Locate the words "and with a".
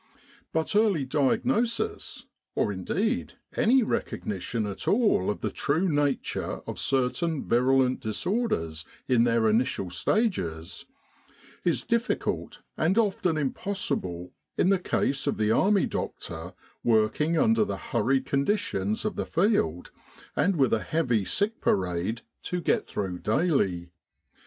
20.35-20.81